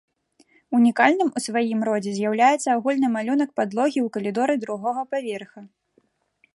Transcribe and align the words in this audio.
Унікальным 0.77 1.29
у 1.39 1.43
сваім 1.47 1.79
родзе 1.89 2.11
з'яўляецца 2.17 2.67
агульны 2.77 3.07
малюнак 3.17 3.49
падлогі 3.61 3.99
ў 4.05 4.15
калідоры 4.17 4.55
другога 4.65 5.01
паверха. 5.15 5.59